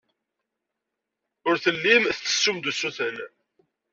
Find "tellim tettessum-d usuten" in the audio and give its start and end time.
1.63-3.17